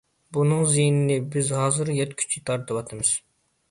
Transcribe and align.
بۇنىڭ 0.37 0.63
زىيىنىنى 0.71 1.19
بىز 1.37 1.53
ھازىر 1.59 1.95
يەتكۈچە 2.01 2.45
تارتىۋاتىمىز. 2.53 3.19